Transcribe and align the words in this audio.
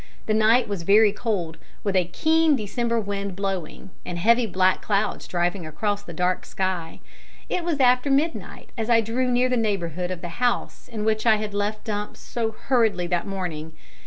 The 0.25 0.33
night 0.33 0.67
was 0.67 0.81
very 0.81 1.11
cold, 1.11 1.59
with 1.83 1.95
a 1.95 2.05
keen 2.05 2.55
December 2.55 2.99
wind 2.99 3.35
blowing, 3.35 3.91
and 4.03 4.17
heavy 4.17 4.47
black 4.47 4.81
clouds 4.81 5.27
driving 5.27 5.63
across 5.67 6.01
the 6.01 6.11
dark 6.11 6.43
sky. 6.43 7.01
It 7.49 7.63
was 7.63 7.79
after 7.79 8.09
midnight 8.09 8.71
as 8.75 8.89
I 8.89 9.01
drew 9.01 9.29
near 9.31 9.47
the 9.47 9.57
neighbourhood 9.57 10.09
of 10.09 10.21
the 10.21 10.29
house 10.41 10.87
in 10.87 11.05
which 11.05 11.27
I 11.27 11.35
had 11.35 11.53
left 11.53 11.83
Dumps 11.83 12.19
so 12.19 12.49
hurriedly 12.49 13.05
that 13.05 13.27
morning. 13.27 13.73